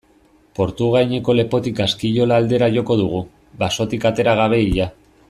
Portugaineko 0.59 1.35
lepotik 1.39 1.81
Askiola 1.85 2.39
aldera 2.43 2.71
joko 2.79 2.97
dugu, 3.05 3.21
basotik 3.65 4.09
atera 4.13 4.35
gabe 4.45 4.65
ia. 4.71 4.89